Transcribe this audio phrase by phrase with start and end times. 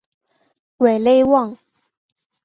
[0.77, 1.55] 韦勒旺。